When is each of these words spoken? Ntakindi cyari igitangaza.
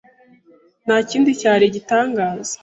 Ntakindi 0.85 1.31
cyari 1.41 1.63
igitangaza. 1.67 2.55